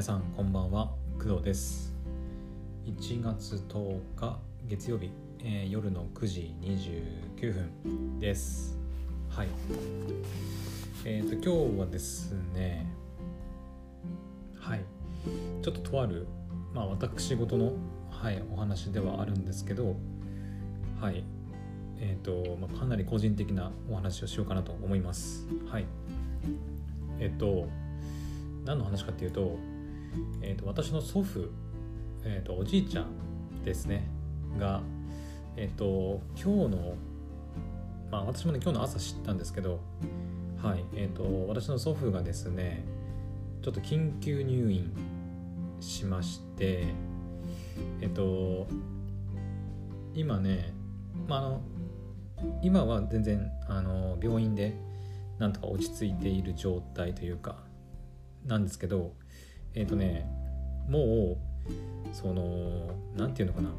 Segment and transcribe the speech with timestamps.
[0.00, 1.92] 皆さんこんばんは工藤です。
[2.86, 5.10] 1月10日月曜日、
[5.40, 8.78] えー、夜の9時29分です。
[9.28, 9.48] はい。
[11.04, 12.86] えっ、ー、と今日はですね
[14.58, 14.80] はい。
[15.62, 16.26] ちょっととある
[16.72, 17.74] まあ私事の
[18.10, 19.96] はいお話ではあるんですけど
[20.98, 21.24] はい。
[21.98, 25.46] えっ、ー、と、まあ、かなり個人的なお話をしようかなと思います。
[25.70, 25.84] はい。
[27.18, 27.68] えっ、と
[28.64, 29.58] 何の話かっていうと,、
[30.42, 31.50] えーと、私の祖父、
[32.24, 34.08] えーと、おじいちゃんですね。
[34.58, 34.82] が、
[35.56, 36.94] えっ、ー、と今日の
[38.10, 39.80] まあ私もね今日の朝知ったんですけど
[40.62, 42.84] はいえっ、ー、と私の祖父がですね
[43.62, 44.90] ちょっと緊急入院
[45.80, 46.86] しまして
[48.00, 48.68] えっ、と
[50.14, 50.72] 今ね
[51.28, 51.62] まああの
[52.62, 54.74] 今は全然あの病院で
[55.38, 57.56] なんとか落ち着いている状態というか
[58.46, 59.12] なんですけど
[59.74, 60.26] えっ、ー、とね
[60.88, 63.70] もうその何て言うのかな。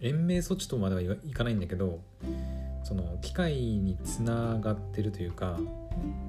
[0.00, 2.00] 延命措置とまではいかないんだけど
[2.84, 5.58] その機械につながってるというか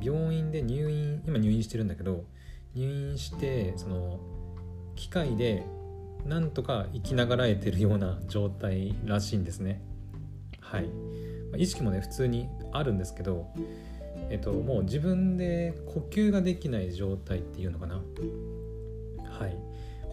[0.02, 2.26] 病院で入院今入院してるんだけど
[2.73, 4.20] 入院してその
[4.96, 5.66] 機械で
[6.26, 9.81] なんとか生きながらえてるような状態らしいんですね。
[10.59, 10.90] はい。
[11.58, 13.48] 意識もね普通にあるんですけど
[14.30, 17.95] えっと、もう自分で呼吸ができない状態っていうのかな。
[17.95, 19.58] はい。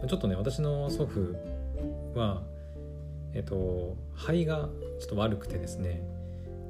[0.09, 1.35] ちょっとね私の祖父
[2.19, 2.43] は
[3.33, 4.69] えっと肺が
[5.01, 6.03] ちょっと悪くてですね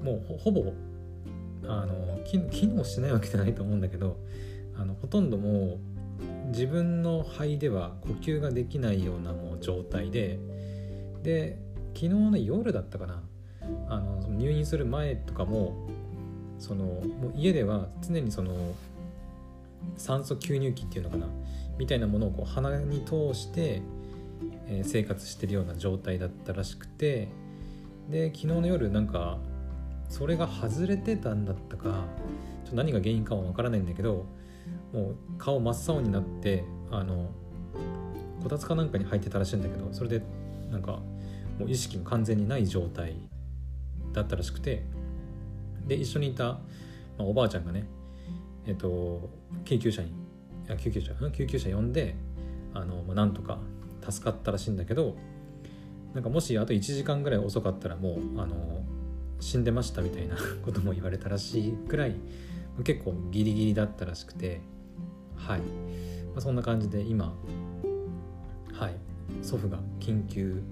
[0.03, 0.73] もうほぼ
[1.67, 4.17] あの機能しないわけじゃないと思うんだけど
[4.77, 5.79] あのほとんども
[6.45, 10.39] う自分の肺では呼吸ができないようなもう状態で
[11.23, 11.59] で
[11.95, 13.23] 昨日の夜だったかな。
[13.89, 15.89] あの入院する前とかも
[16.59, 18.53] そのもう家では常にその
[19.97, 21.27] 酸素吸入器っていうのかな
[21.79, 23.83] みたいなものをこう鼻に通して、
[24.67, 27.29] えー、生活してるような状態だったらしくて
[28.09, 29.39] で昨日の夜なんか
[30.09, 32.05] それが外れてたんだったか
[32.65, 34.27] ちょっと何が原因かは分からないんだけど
[34.93, 37.31] もう顔真っ青になってあの
[38.43, 40.23] こたつかなんかに入ってたらしいんだけどそれで
[40.71, 41.01] なんか
[41.59, 43.17] もう意識が完全にない状態
[44.13, 44.85] だったらしくて
[45.87, 46.61] で一緒にいた、ま
[47.21, 47.87] あ、おばあちゃんがね
[48.67, 49.29] えっと
[49.65, 50.13] 救急車に
[50.79, 52.17] 救急車救急車呼んで
[52.75, 53.59] あの、まあ、なんとか
[54.09, 55.17] 助かったらしいんだけど
[56.15, 58.85] なんかもしあと1時間ぐらい遅かったらもうあの
[59.39, 62.17] 死んでましたみたいな ことも言われたらしいくらい
[62.85, 64.61] 結構ギリギリだったらしくて
[65.37, 65.65] はい、ま
[66.37, 67.35] あ、そんな感じで今
[68.73, 69.07] はい。
[69.43, 70.63] 祖父が緊急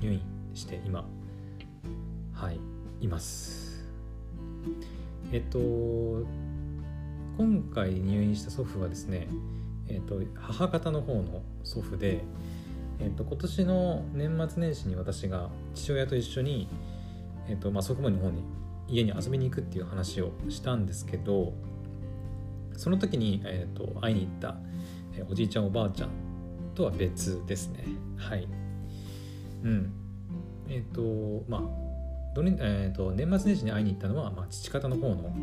[0.00, 0.20] 入院
[0.54, 1.06] して今
[2.32, 2.60] はい
[3.00, 3.69] います。
[5.32, 5.58] えっと
[7.36, 9.28] 今回入院した祖父はですね、
[9.88, 12.22] えっと、母方の方の祖父で、
[12.98, 16.68] えっと、今年の年末年始に私が父親と一緒に、
[17.48, 18.42] えっとまあ、祖父母の方に
[18.88, 21.54] 家に遊びに行くっていう話をしたんですけど
[22.76, 24.56] その時に、えっと、会いに行った、
[25.30, 26.10] おじいちゃんおばあちゃん
[26.74, 27.84] とは別ですね。
[28.16, 28.48] はい。
[29.62, 29.92] うん。
[30.68, 31.89] えっ、とまあ
[32.34, 35.34] どれ、えーと、年末年始に会いに行ったのは、まあ、父方の方の、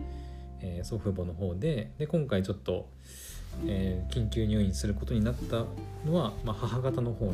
[0.61, 2.89] えー、祖父母の方でで今回ちょっと、
[3.65, 5.65] えー、緊急入院することになった
[6.05, 7.33] のは、まあ、母方の方の、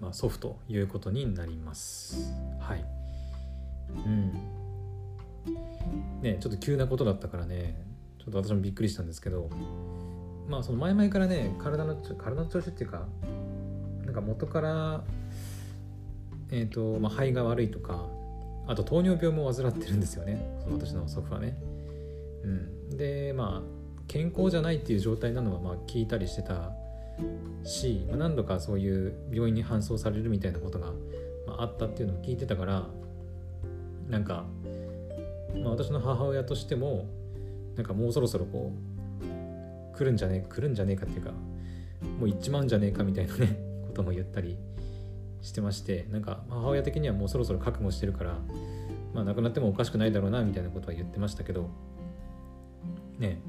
[0.00, 2.32] まあ、祖父ということになります。
[2.58, 2.84] はい。
[3.94, 4.32] うん。
[6.22, 7.74] ねちょっと急なことだったからね
[8.18, 9.50] ちょっと私もびっくりしたんですけど
[10.48, 13.06] まあその前々からね体の体の調子っていうか
[14.04, 15.04] なんか元から
[16.52, 18.06] えーとまあ、肺が悪いとか
[18.66, 21.56] あと糖尿病も患ってるんですよねその私の祖父はね。
[22.44, 22.46] う
[22.94, 26.72] ん、でまあ健康じゃないっていう状態なのはまあ聞いたりしてた
[27.64, 30.92] し、まあ、何度かそういう病院に搬送されるみたいなことが、
[31.46, 32.86] まあ、あったっていうのを聞いてたから
[34.08, 34.44] なんか、
[35.54, 37.06] まあ、私の母親としても
[37.76, 38.72] なんかもうそろそろこ
[39.94, 41.32] う来るんじゃねえ来るんじゃねえかっていうか
[42.18, 44.58] もう行っちまうんじゃねえかみたいなねことも言ったり
[45.42, 48.38] してましてなんか母親的にはもうそろそろ覚悟してるから、
[49.12, 51.68] まあ、亡くなってもおかしくないだろうなみたいなことは言ってましたけど
[53.18, 53.40] ね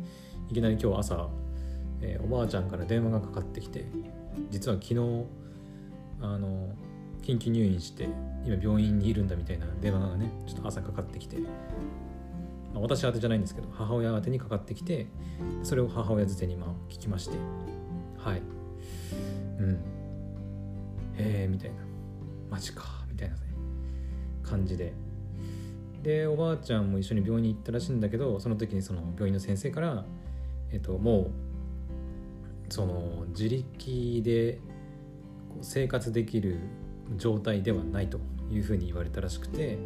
[0.50, 1.30] いきなり今日朝、
[2.02, 3.86] えー、おばあちゃんから電話がかかってきて
[4.50, 5.26] 実は昨日
[6.22, 6.70] あの
[7.22, 8.10] 緊急入院して
[8.46, 11.38] 今病院にいるんだみたいな電話がねちょっと朝かかってきて、
[12.74, 15.08] 私宛てじゃないんですけど母親宛てにかかってきて
[15.64, 17.38] それを母親づてにまあ聞きまして
[18.18, 18.42] はい。
[19.60, 19.93] うん。
[21.18, 21.94] へえみたいな。
[22.54, 23.42] マジかみたいな、ね、
[24.44, 24.94] 感じで。
[26.04, 30.06] でおばあちゃんも一緒に病院に行ったらしいんだけどその時にその病院の先生から、
[30.72, 31.32] えっと、もう
[32.68, 34.60] その自力で
[35.62, 36.60] 生活できる
[37.16, 38.20] 状態ではないと
[38.52, 39.78] いうふうに言われたらしくて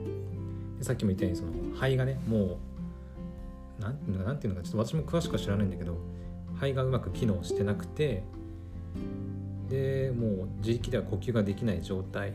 [0.81, 2.57] さっきも言ったようにその肺がねも
[3.79, 5.97] うなんていうのかなんていうのかちょっと私も詳しくは知らないんだけど
[6.55, 8.23] 肺がうまく機能してなくて
[9.69, 12.33] でもう自力では呼吸ができない状態。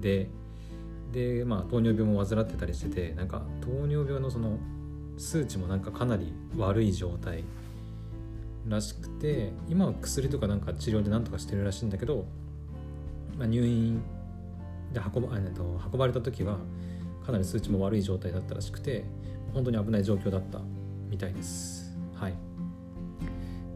[0.00, 0.28] で
[1.12, 4.58] でまあ糖尿病も患ってたりしててなんか糖尿病のその
[5.16, 7.44] 数値もなんかかなり悪い状態。
[8.68, 12.26] らしくて今は薬とかなんか治療で何とかしてるらしいんだけど、
[13.38, 14.02] まあ、入院
[14.92, 16.58] で運ばと運ばれた時は
[17.24, 19.04] かなり数値も悪い状態だったらしくて
[19.54, 20.60] 本当に危ない状況だった。
[21.08, 21.96] みたいです。
[22.14, 22.34] はい。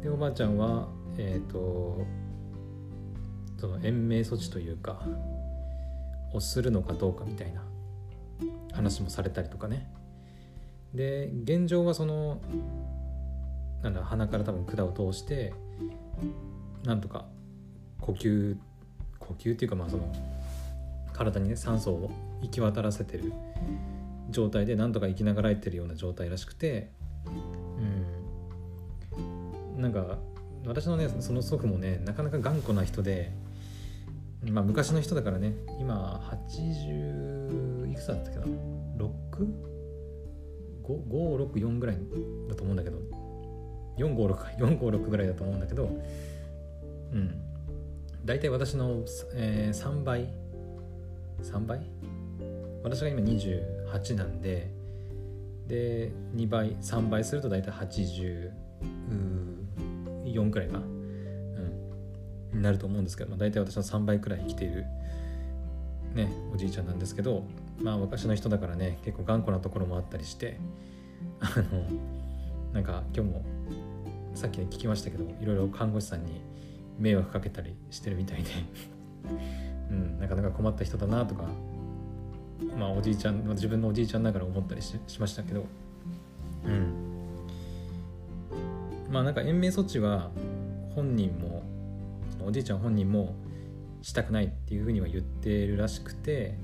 [0.02, 2.05] でおばあちゃんはえっ、ー、と
[3.62, 5.00] その延命措置というか
[6.32, 7.62] をするのかどうかみたいな
[8.72, 9.88] 話もされたりとかね。
[10.92, 12.40] で現状はその
[13.80, 15.54] なんだ鼻から多分管を通して
[16.82, 17.26] なんとか
[18.00, 18.56] 呼吸
[19.20, 20.12] 呼吸っていうかまあその
[21.12, 22.10] 体にね酸素を
[22.42, 23.32] 行き渡らせてる
[24.30, 26.90] 状態でなんとか生きながらえてるような状態らしくて
[29.14, 29.80] うん。
[29.80, 30.18] なんか
[30.66, 33.30] 私のねその祖父もねなかなか頑固な人で
[34.50, 35.54] まあ昔の人だからね。
[35.78, 38.46] 今80いくつだったっけな。
[40.82, 41.96] 6?564 ぐらい
[42.48, 42.98] だと思うんだけど。
[43.98, 44.50] 456か。
[44.58, 45.84] 456ぐらいだと思うんだけど。
[45.84, 47.34] うん。
[48.24, 49.04] 大体私の、
[49.34, 50.32] えー、3倍。
[51.42, 51.90] 3倍？
[52.82, 54.82] 私が今28なんで。
[55.66, 58.50] で2倍3倍すると大体84
[60.50, 61.01] くらいかうん
[62.52, 64.84] になると思うんですけど、まあ、大体私の3倍くらい生きている
[66.14, 67.44] ねおじいちゃんなんですけど
[67.81, 70.58] まあ昔の人だからね結構頑固なところもあったりして
[71.40, 71.84] あの
[72.72, 73.44] なんか今日も
[74.34, 76.40] さっき、ね、聞きましたけどいろいろ看護師さんに
[76.99, 78.50] 迷惑かけたりしてるみたいで
[79.90, 81.44] うん、なかなか困った人だなとか
[82.78, 85.64] まあおじいちゃん自分のおじいちゃんながら思ったりしましたけど
[86.64, 87.12] うん。
[89.10, 90.31] まあなんか延命措置は
[90.94, 91.61] 本人も
[92.46, 93.34] おじいちゃん本人も
[94.02, 96.54] したくないっていうふうには言ってるらしくて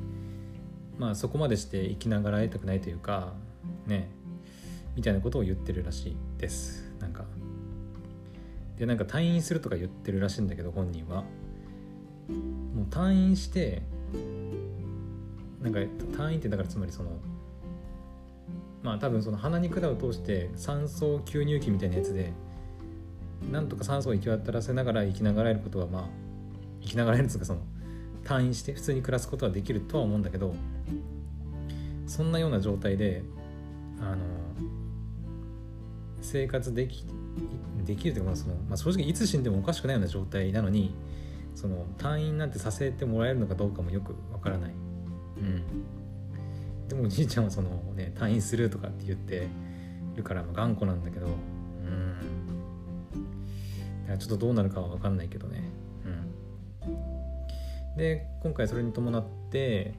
[0.98, 3.32] まあそこまでして生きながらえたくないというか
[3.86, 4.10] ね
[4.96, 6.92] みたいなことを言ってるらしいです。
[6.98, 7.24] なんか。
[8.76, 11.22] でなんか退院するとか言ってるらしいんだけど本人は。
[12.74, 13.82] もう退院して
[15.62, 17.12] なんか退院ってだからつまりその
[18.82, 22.32] まあ多分その鼻に管を通して酸素吸入器みたいなやつで
[23.50, 26.04] なんとか酸素を行き渡らせながら生きながらえることはまあ
[26.82, 27.60] 生きながらえるんですかその
[28.24, 30.54] 退院して普通に暮らすことはできるとは思うんだけど
[32.06, 33.22] そんなような状態で
[34.00, 34.18] あの
[36.20, 37.04] 生活でき
[37.84, 40.94] できるというか、そのまあ、正直いつ死んでもおかしくないような状態なのに
[41.54, 49.48] その退院なんてさせてもらえるのかどうかもよくわからない、うん、でもおじいちゃんはその、ね、退院するとかって言って
[50.16, 51.28] るから頑固なんだけど
[54.16, 55.62] ちょっとどうなるかは分かんないけどね。
[56.84, 57.96] うん。
[57.96, 59.94] で今回それに伴って、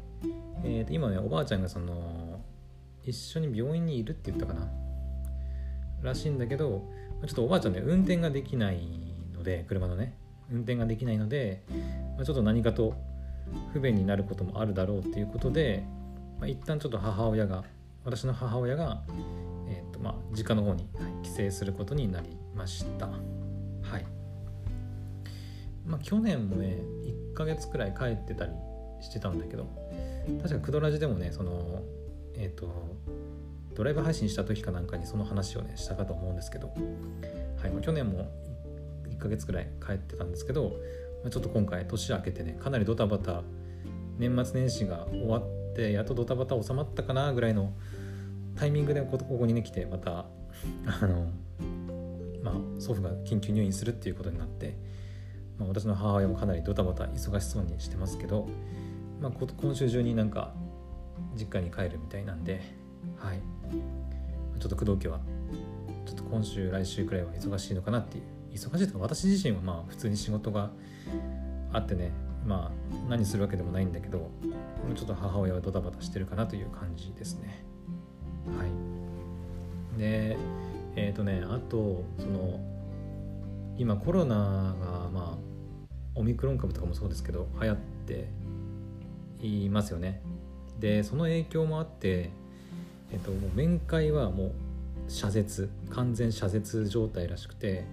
[0.63, 2.41] えー、と今ねおばあちゃんがその
[3.03, 4.67] 一緒に病院にいるって言ったかな。
[6.01, 6.89] らしいんだけど
[7.27, 8.79] ちょっとおばあちゃんね運転ができない
[9.33, 10.15] ので車のね。
[10.51, 11.63] 運転ができないので、
[12.17, 12.95] ま、ちょっと何かと
[13.73, 15.83] 不便になることもあるだろうっていうことで、
[16.39, 17.63] まあ、一旦ちょっと母親が
[18.03, 19.03] 私の母親が、
[19.67, 20.87] えーとまあ、実家の方に、
[21.21, 23.09] 帰省することになりました。
[25.89, 28.51] まあ去年もね1ヶ月くらい帰ってたり
[29.01, 29.67] してたんだけど
[30.41, 31.81] 確かクドラジでもねその
[32.35, 32.69] えっ、ー、と
[33.75, 38.29] ドライブ配信した時かなんかにその話をねしたかと思うんですけど、はいまあ、去年も
[39.09, 40.73] 1ヶ月くらい帰ってたんですけど、
[41.23, 43.41] まあ、ちょっと今回年明けてねかなりドタバタ
[44.17, 45.43] 年末年始が終わっ
[45.75, 47.73] てやっとドタバタ収まったかなぐらいの
[48.55, 50.25] タイミングでここにね来てまた
[51.01, 51.31] あの
[52.43, 54.75] まあ祖父が緊急入院するっていうことになって、
[55.59, 58.47] まあ、私の母親もかなりドタバタ忙しそうにしてますけど、
[59.21, 60.53] まあ、今週中になんか
[61.35, 62.61] 実家に帰るみたいなんで
[63.17, 63.41] はい。
[64.59, 65.19] ちょっと工藤家は
[66.05, 68.23] ちょっと今週来週くらいは忙しいのかなっていう。
[68.53, 70.71] 忙しいとか私自身はまあ普通に仕事が
[71.71, 72.11] あってね
[72.45, 74.31] まあ何するわけでもないんだけど
[74.95, 77.63] ちょっと母親はドタバタしてるかなという感じですね。
[78.57, 79.99] はい。
[79.99, 80.37] で
[80.95, 82.59] えっ、ー、とねあとその
[83.77, 85.48] 今コロナがまあ
[86.15, 88.29] オミクロン株とかもそうですけど流行って
[89.41, 90.21] いますよね。
[90.79, 92.31] でその影響もあって
[93.11, 94.51] えっと、もう面会はもう
[95.07, 97.85] 遮絶完全遮絶状態らしくて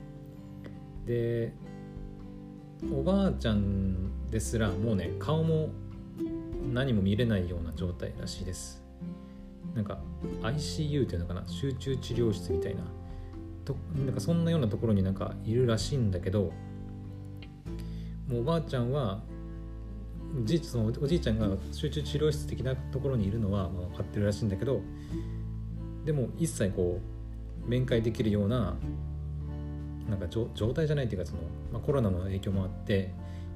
[1.07, 1.53] で
[2.93, 5.71] おばあちゃんですらもうね顔も
[6.73, 8.83] 何も見れないような状態らしいです。
[9.75, 9.99] なんか
[10.43, 12.83] ICU っていうのかな集中治療室みたいな
[13.65, 16.53] となんかそんなようなところになんかいるらしいんだけど
[18.29, 19.21] もうおばあちゃんは
[20.43, 24.81] おじそのおじいちゃんが集中治療室的なところにいるのは分かってるらしいんだけど
[26.05, 27.01] でも一切こ
[27.65, 28.77] う面会できるような
[30.09, 31.43] なんか状態じゃないっていうかその、
[31.73, 33.13] まあ、コロナの影響もあって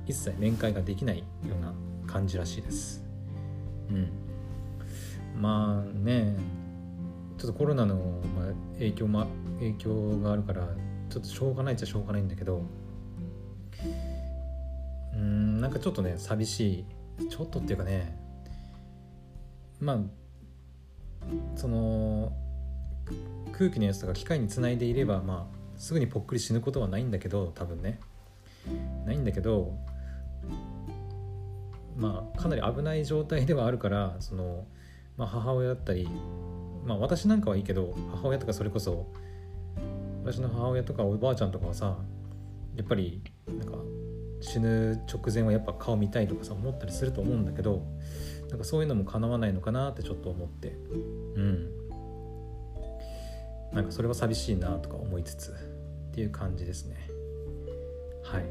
[0.07, 1.25] 一切面会ができないよ
[1.59, 1.73] うな
[2.07, 3.05] 感じらしいです。
[3.91, 4.11] うん、
[5.41, 6.37] まあね
[7.39, 8.21] ちょっとコロナの
[8.75, 9.27] 影響も
[9.59, 10.69] 影響があるから
[11.09, 12.63] ちょっとしょうがないっちゃしょうがないんだけど
[15.61, 16.85] なんかちょっとね寂しい。
[17.29, 18.17] ちょっとっていうかね
[19.79, 19.99] まあ
[21.55, 22.33] その
[23.53, 28.01] 空気のやつとか機械につないでいればまあすぐにぽっくり死ぬことはないんだけど多分ね。
[29.07, 29.75] ないんだけど
[31.97, 34.67] まあかなり危ない状態ではあるからその、
[35.17, 36.09] まあ、母親だったり
[36.85, 39.07] まあ私なんかはいいけど母親とかそれこそ
[40.25, 41.97] 私の母親とかおばあちゃんとかはさ
[42.77, 43.77] やっぱりなんか
[44.41, 47.83] 死ぬ直前はやっぱ顔見たいとかさ思ったりすると思うんだけど
[48.51, 50.69] なんかそういうのも叶わないのかなってちょっと思って。
[51.37, 51.71] うん。
[53.73, 55.55] なんかそれは寂しいなとか思いつつっ
[56.13, 56.97] ていう感じですね。
[58.25, 58.45] はい。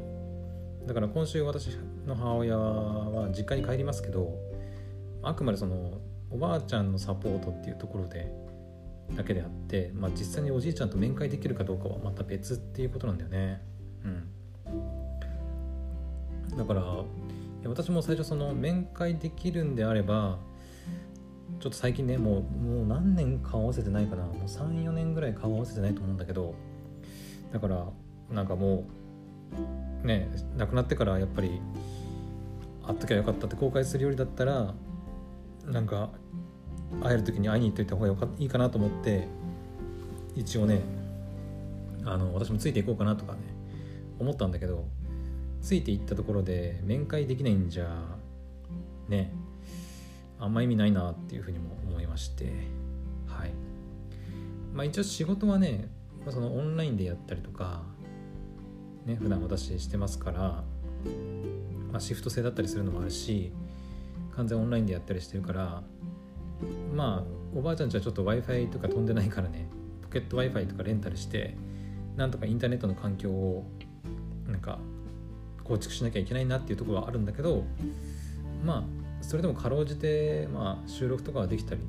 [0.87, 4.33] だから今週私の母親は実家に帰りますけど
[5.21, 5.99] あくまでその
[6.31, 8.31] おばあちゃんのサポートっていうところで
[9.15, 13.61] だけであって、まあ、実際におじいちゃんと面会できるかどうかはまた別っていうことなんだよね。
[14.05, 15.08] うん。
[16.57, 16.83] だから
[17.65, 20.37] 私も最初その面会できるんであれば
[21.59, 26.55] ちょっと最近ねもうもう何年顔合わせてないかなもう34年ぐらい顔合わせてないと思うんだけど
[27.51, 27.85] だから
[28.31, 28.85] なんかも
[30.03, 31.59] うね亡くなってからやっぱり
[32.85, 34.73] 会っときゃよかったって後悔するよりだったら
[35.65, 36.11] なんか
[37.01, 39.27] 会える時に会いに行っといた方がいいかなと思って
[40.35, 40.81] 一応ね
[42.05, 43.39] あの私もついていこうかなとかね
[44.19, 44.85] 思ったんだけど
[45.61, 48.17] ついていったところで面会できないんじゃ
[49.07, 49.33] ね
[50.39, 52.45] あんま意味ないなっていうふうにも思いまして
[53.27, 53.51] はい。
[54.73, 55.89] まあ一応仕事はね
[56.29, 57.81] そのオンラインでやったりとか
[59.05, 60.39] ね普段私してますから、
[61.91, 63.51] まあ、シフト制だったりするのもあるし
[64.35, 65.81] 完全オンラインでやったりしてるから
[66.93, 69.67] まあおばあちゃんちはちょっと w i f i とか飛んでないからね
[70.03, 71.55] ポケット w i f i とかレンタルして
[72.15, 73.65] なんとかインターネットの環境を
[74.47, 74.79] なんか
[75.69, 77.63] 構築しなきゃいけないなっていうところはあるんだけど
[78.65, 78.83] まあ
[79.23, 81.81] それでもかろうじて、まあ、収録とかはできたり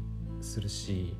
[0.42, 1.16] するし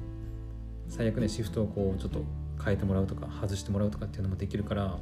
[0.88, 2.22] 最悪ねシフトをこうちょっと
[2.62, 4.98] 変えてもらうとか外してもらうとかっていうのもできるから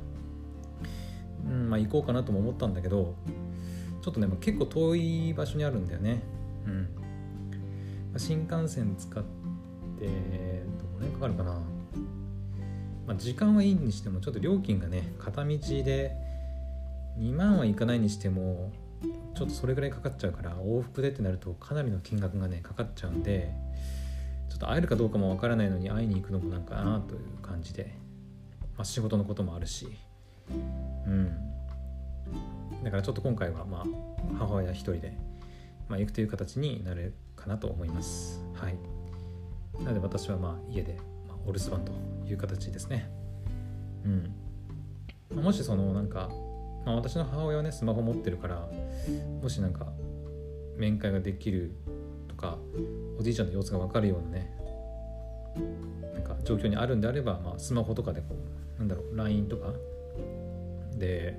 [1.44, 3.16] うんまあ行こうかなとも思ったんだけど
[4.02, 6.22] ちょっとね、まあ、結構遠い場所にあるんだよね。
[6.66, 9.22] うん、まあ、新幹線使っ
[9.98, 11.60] てどの辺かかるかな。
[13.06, 16.27] まあ、時間はいいにしてもちょっと料金がね片道で
[17.18, 18.72] 2万はいかないにしても
[19.34, 23.52] ちょっとそれぐらいかかっちゃうから往復でってなるとかなりの金額がねかかっちゃうんで
[24.48, 27.94] ちょっと会えるかどうかもわからないのに会いに行くのもなんかなという感じで、
[28.76, 29.88] まあ、仕事のこともあるし。
[31.06, 31.48] うん。
[32.82, 33.84] だからちょっと今回はまあ
[34.38, 35.16] 母親一人で、
[35.88, 38.40] まあ、行くという形になるかなと思います。
[38.54, 38.76] はい。
[39.82, 40.98] なので私はまあ家で、
[41.28, 41.92] ま、お留守番と
[42.26, 43.10] いう形ですね。
[44.04, 45.42] うん。
[45.42, 46.30] もしそのなんか
[46.88, 48.66] まあ、私の母親はねスマホ持ってるから
[49.42, 49.92] もしなんか
[50.78, 51.74] 面会ができる
[52.28, 52.56] とか
[53.18, 54.50] おじいちゃんの様子が分かるようなね
[56.14, 58.28] なんか状況にあるんであれば、まあ、スマホとかでこ
[58.76, 59.74] うなんだろう LINE とか
[60.96, 61.38] で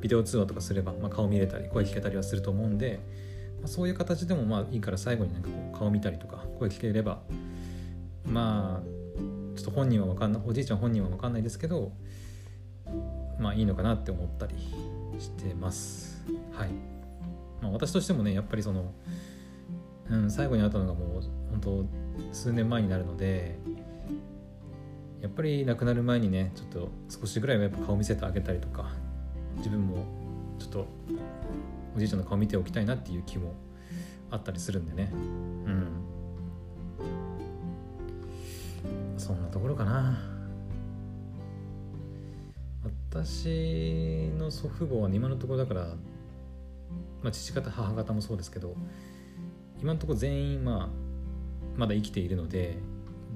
[0.00, 2.98] ビデオ通話とかすれば、まあ、顔見れたり声聞けたりはすると思うんで、
[3.60, 7.22] まあ、そういう形でもまあいいから最後になんかこう顔見たりとか声聞ければ
[8.26, 11.92] まあちょっと本人は分かんないおじいちゃん本人は分かんないですけど
[13.38, 14.54] まあいいのかなって思ったり
[15.18, 16.24] してます。
[16.52, 16.94] はい。
[17.64, 18.92] まあ、私としてもねやっぱりその、
[20.10, 21.86] うん、最後に会ったのがもう本当
[22.32, 23.58] 数年前になるので
[25.22, 28.90] やっぱり亡くなる前にねちょっと少しぐらいはやっぱ顔見せてあげたりとか
[29.56, 30.04] 自分も
[30.58, 30.86] ちょっと
[31.96, 33.54] おじいちゃんの顔見ておきたいなっていう気も
[34.30, 35.88] あったりするんでねうん
[39.16, 40.33] そんなところかな
[43.14, 45.82] 私の祖父母は今のところだから、
[47.22, 48.74] まあ、父方母方もそうですけど
[49.80, 50.88] 今のところ全員まあ
[51.76, 52.76] まだ生きているので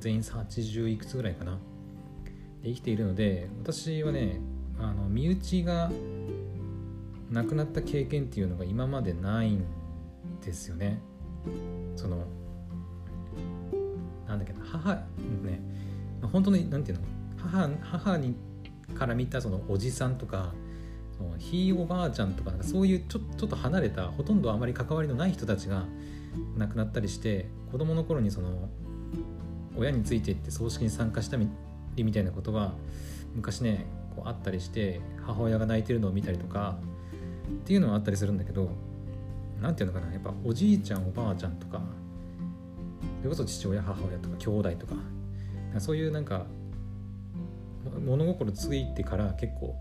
[0.01, 1.59] 全員80いくつぐらいかな。
[2.63, 4.41] で生きているので私はね
[4.81, 5.93] あの身内が
[7.31, 9.65] 亡くなった経験っていうのが今までないん
[10.45, 11.01] ですよね。
[11.95, 12.27] その
[14.27, 15.61] なんだっけな母ね
[16.33, 17.05] 本当になんていうの？
[17.37, 18.35] 母母に
[18.99, 20.53] から見たそのおじさんとか
[21.17, 25.85] そのひいおばあちゃんとかなんかそういうちょちょっと離れたほとんどあまり関わりのない人たちが
[26.57, 28.69] 亡くなったりして子供の頃にその
[29.77, 31.49] 親についていって葬式に参加したり
[32.05, 32.73] みたいなことが
[33.35, 36.77] 昔ねこうあったりして母親が泣いてるのを見たりとか
[37.49, 38.71] っていうのはあったりするんだけど
[39.61, 41.81] 何て言うのかなやっぱおじいちゃんおばあちゃんとか
[43.19, 44.95] それこそ父親母親とか兄弟とか
[45.79, 46.47] そういうなんか
[48.05, 49.77] 物心ついてから結構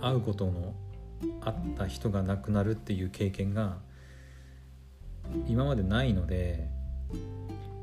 [0.00, 0.74] 会うことの
[1.42, 3.78] あった人が亡くなるっていう経験が
[5.46, 6.68] 今までないので、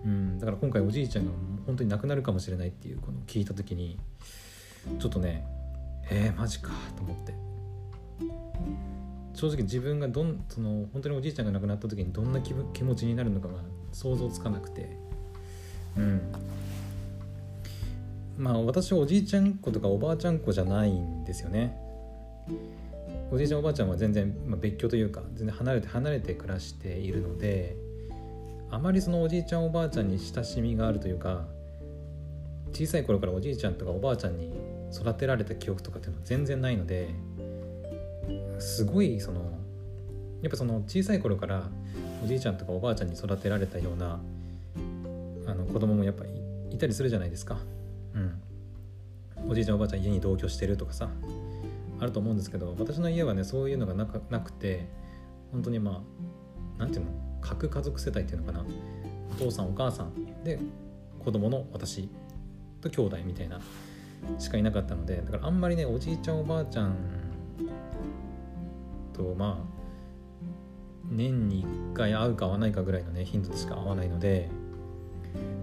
[0.05, 1.31] うん、だから今回おじいちゃんが
[1.65, 3.97] 本当に亡くなるかもしれないっていうこの聞いた時に
[4.99, 5.45] ちょっとね
[6.11, 7.33] えー、マジかと思って。
[9.35, 13.53] 正直自分がどんその本当におじいちゃんが亡くなった時にどんな気分気持ちになるのかが
[13.93, 14.97] 想像つかなくて。
[15.95, 16.21] うん。
[18.39, 21.77] まあ私おじいちゃん子とかおばあちゃん子じゃないんですよね
[23.31, 27.75] おじいちゃんおばあちゃんは全然、まあ、別居というか全然離れて離れて暮らしているので
[28.71, 31.47] あまりそのおじいちゃんおばあちゃんに親しみがあるというか
[32.71, 34.53] 小さい頃からおじいちゃんとかおばあちゃんに
[34.93, 37.09] 育てられた記憶とかっていうのは全然ないので
[38.59, 39.41] すごいその
[40.41, 41.69] やっぱその小さい頃から
[42.23, 44.21] おじいちゃんとかおばあちゃんに育てられたような
[45.45, 46.23] あの子供もやっぱ
[46.71, 47.57] いたりするじゃないですか。
[48.19, 51.09] うん、おじいちゃんおばあちゃん家に同居してるとかさ
[51.99, 54.87] あると思うんですけど私の家はねそういうのがななくて
[55.51, 56.01] 本当にまあ
[56.77, 58.65] 何て言うの核家族世帯っていうのかな。
[59.31, 60.59] お父さんお母さんで
[61.23, 62.09] 子供の私
[62.81, 63.59] と兄弟みたいな
[64.37, 66.95] しかいなかったのでだからあんまりねおじいちゃんおばあちゃん
[69.13, 69.79] とまあ
[71.09, 74.49] 年に1回会うか会わないかぐらいのね頻度でしか会わないので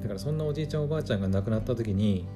[0.02, 2.26] だからそんなおじいちゃんおばあちゃんが亡くなった時に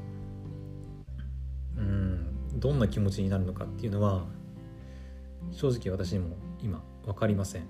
[2.61, 4.25] どんな気持ちになるのかっていうのは
[5.51, 7.63] 正直私にも今分かりません。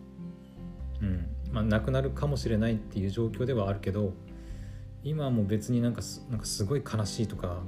[1.02, 4.12] うんまあ、亡くなるかもしれないっていう状況ではあるけど
[5.02, 7.62] 今はもう別になんかなんかすごい悲しいとか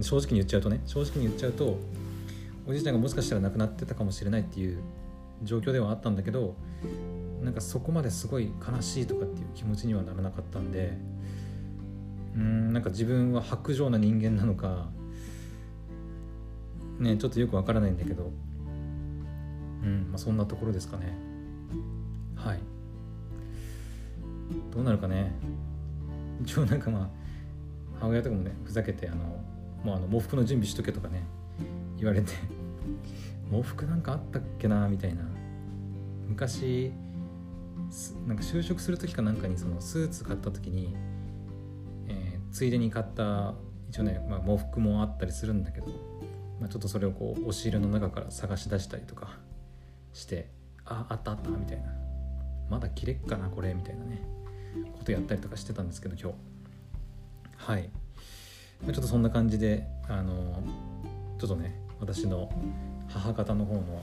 [0.00, 1.78] 正直に言っちゃうとね正直に言っちゃうと
[2.66, 4.82] おじいちゃんがもしかしたら亡くなってたかもしれないっていう
[5.42, 6.54] 状況ではあったんだけど
[7.42, 10.92] なんかそこまですごい悲しいとかっていう気持ちにはならなかったんで
[12.36, 14.88] うんなんか自分は薄情な人間なのか
[17.00, 18.30] ねちょっとよくわからないんだけど。
[19.82, 21.14] うんまあそんなところですかね。
[22.36, 22.60] はい。
[24.72, 25.32] どうなるかね。
[26.42, 27.08] 一応なんかまあ
[27.98, 29.24] 母親とかもねふざけてあの
[29.84, 31.22] もうあの喪服の準備しとけとかね
[31.96, 32.32] 言われて。
[33.50, 35.22] 喪服なんかあったっけなみたいな。
[36.28, 36.92] 昔
[38.26, 40.94] なんか就職する時かなんかにそのスーツ買った時に、
[42.06, 43.54] えー、ついでに買った
[43.88, 45.88] 一応ね、まあ、喪服もあったりするんだけど、
[46.60, 49.38] ま、ちょっとそれをこう押し入れの中から探し出したりとか
[50.12, 50.48] して
[50.84, 51.92] ああったあったみたいな。
[52.68, 54.22] まだ着れっかなこれみたいなね
[54.96, 56.36] ことやったりとかしてたんですけど今日。
[57.56, 57.90] はい。
[58.86, 60.62] ちょっとそんな感じであの
[61.38, 62.50] ちょっとね私の
[63.08, 64.02] 母方の方の、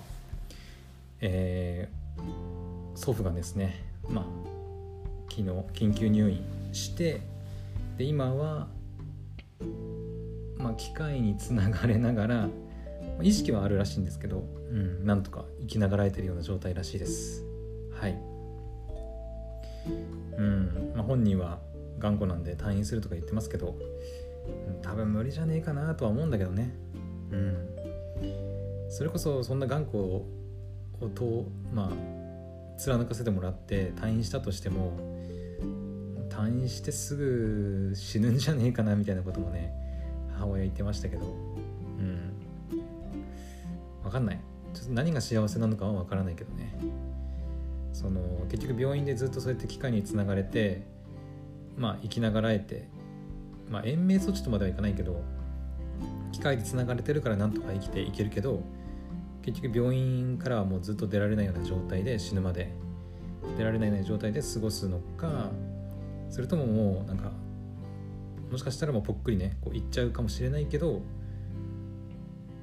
[1.22, 4.26] えー、祖父がですねまあ
[5.30, 6.44] 昨日緊急入院
[6.74, 7.22] して
[7.98, 8.68] で今は、
[10.58, 12.50] まあ、機械につながれながら
[13.22, 17.44] 意識はあるらしいんですけど、うん、なんとか生きながらえてるような状態らしいです。
[17.92, 18.18] はい。
[20.38, 21.60] うん、まあ、本人は
[22.00, 23.76] 頑固なんで退院するとか言ってますけど、
[24.68, 26.74] うん、多分無理じゃねえかなとは思うんだけどね。
[27.32, 27.70] うん。
[28.90, 30.26] それこそそんな頑固を
[31.14, 34.98] とまあ貫かせてもらって退院したとしても
[36.30, 39.74] 退院してすぐ死ぬんじゃねえかなみたいなこともね
[40.38, 41.26] 母親言ってましたけど。
[41.26, 42.34] うん。
[44.04, 44.40] 分かんない。
[44.74, 46.78] ちょっと何が幸せなのかは分からないけどね。
[47.98, 50.84] その結局病院でずっとそうやって機械につながれて
[51.76, 52.88] まあ生きながらえて
[53.72, 55.20] まあ延命措置とまではいかないけど
[56.32, 58.62] 機械でつながれてるからなんとか生きていけるけど
[59.42, 62.72] 結局病院からはもうずっと出られないような状態で死ぬまで
[63.58, 65.50] 出られないような状態で過ごすのか
[66.30, 67.32] それとももうなんか
[68.52, 71.02] もしかしたらもうぽっくりねこう行っちゃうかもしれないけど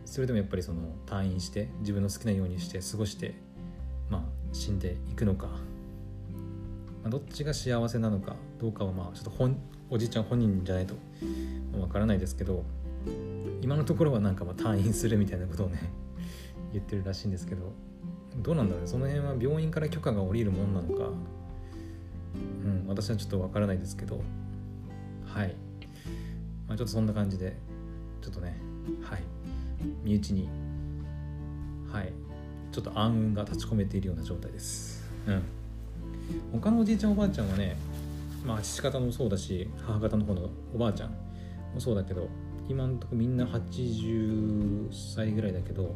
[0.04, 3.34] それでもやっぱりその退院して自分の好きなようにして過ごして
[4.08, 5.54] まあ死んでいくのか、ま
[7.06, 9.58] あ、どっちが幸せなのかどうかはまあちょっと本
[9.90, 10.94] おじいちゃん本人じゃないと
[11.78, 12.64] わからないですけど
[13.60, 15.80] 今のところはなんかまあ退院するみたいなことをね
[16.72, 17.72] 言ってるらしいんですけど
[18.42, 21.10] どうなんだろうねその辺は病院から許可が下りるもんなのか
[22.64, 24.20] うん私はちょっとわからないですけど
[25.34, 25.56] はい、
[26.68, 27.56] まあ、ちょっとそんな感じで
[28.22, 28.56] ちょっとね
[29.02, 29.22] はい。
[30.02, 30.48] 身内に
[31.92, 32.12] はい。
[32.72, 35.08] ちょっと暗雲が立ち込めているような状態です。
[35.26, 35.42] うん。
[36.52, 37.76] 他のおじいちゃんおばあちゃんはね
[38.44, 42.28] まあ父方もそうだし母方の方のおばあちゃんもそうだけど
[42.68, 45.94] 今んとこみんな80歳ぐらいだけど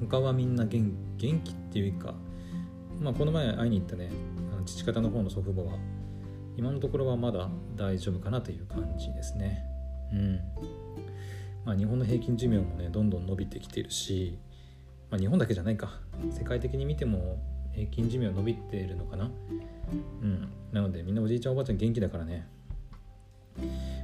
[0.00, 0.82] 他はみんな元
[1.16, 2.14] 元気っていうか
[3.00, 4.10] まあこの前会いに行ったね
[4.64, 5.78] 父方の方の祖父母は
[6.60, 9.64] 今のところはまだ大丈夫かなという感じですね。
[10.12, 10.40] うん。
[11.64, 14.38] まあ日本の平均寿命もねどんどん伸びてきてるし、
[15.10, 16.00] まあ、日本だけじゃないか。
[16.30, 17.42] 世界的に見ても
[17.72, 19.30] 平均寿命伸びてるのかな。
[20.20, 20.52] うん。
[20.70, 22.46] なのでみんなおじいちゃんおばあちゃん元気だからね。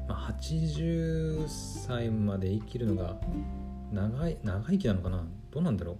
[0.08, 3.16] まあ、80歳まで生きるのが
[3.92, 5.22] 長い長生きなのかな。
[5.50, 5.98] どうなんだろ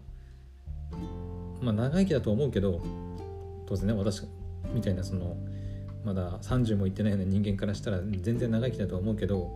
[1.61, 1.63] う。
[1.63, 2.81] まあ長生きだと思うけど
[3.67, 4.23] 当然ね私
[4.73, 5.37] みたいなその
[6.07, 9.51] まだ30もいってないような人間からしたら全然長生きだとは思うけど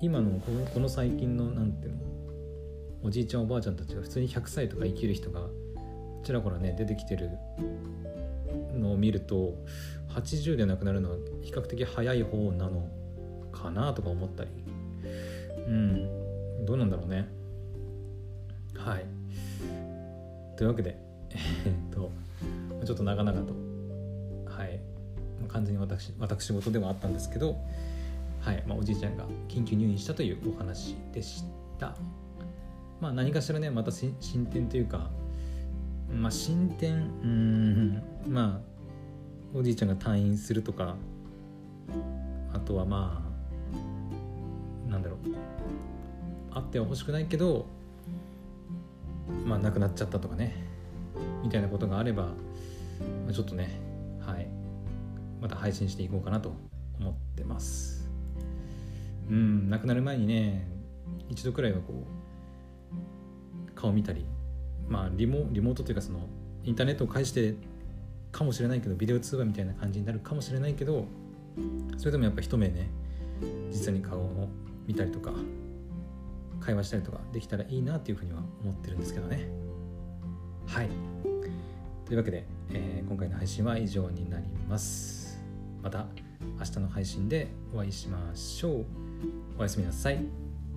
[0.00, 1.98] 今のこのこの最近の何ていうの
[3.02, 5.42] おじいちゃんおばあちゃんたちが普通に100歳とか生きる人が
[6.24, 7.30] ちらほらね出てきてる
[8.74, 9.54] のを見ると
[10.08, 12.88] 80で亡くなるのは比較的早い方なの
[13.52, 14.50] かなとか思ったり。
[15.66, 16.64] うん。
[16.64, 17.28] どうなんだろうね。
[18.74, 19.06] はい。
[20.56, 20.96] というわけで
[21.66, 22.10] えっと
[22.86, 23.54] ちょっと長々と。
[24.50, 24.93] はい。
[25.46, 27.56] 完全に私私事ではあったんですけど
[28.40, 31.44] はい、まあ、おじいちゃんが緊急入院したというお話でし
[31.78, 31.96] た。
[33.00, 34.14] まあ何かしらねまた進
[34.50, 35.10] 展というか
[36.10, 38.62] まあ進展うんま
[39.54, 40.96] あおじいちゃんが退院するとか
[42.52, 43.22] あとはま
[44.88, 45.18] あなんだろう
[46.50, 47.66] あっては欲しくないけど
[49.44, 50.64] まあ亡くなっちゃったとかね
[51.42, 52.32] みたいなことがあれば、ま
[53.30, 53.80] あ、ちょっとね
[54.20, 54.63] はい。
[55.44, 56.54] また配信していこうかなと
[56.98, 58.08] 思ってます。
[59.28, 60.66] うん亡くなる前にね
[61.28, 64.24] 一度くらいはこう顔見たり
[64.88, 66.20] まあリモリモートというかその
[66.64, 67.56] インターネットを介して
[68.32, 71.04] かもしれないけどビデオ通話みたいな感じになるかもしれないけど
[71.98, 72.88] それでもやっぱ一目ね
[73.68, 74.48] 実際に顔を
[74.86, 75.30] 見たりとか
[76.58, 79.46] 会話したりとかできたらいいなっていうふうには思ってるんですけどね。
[80.66, 80.88] はい。
[82.06, 85.33] というわけで、えー、今回の配信は以上になります。
[85.84, 86.06] また
[86.58, 88.86] 明日の配信でお会いしましょう。
[89.58, 90.18] おやすみなさい。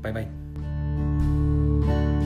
[0.02, 2.16] バイバイ。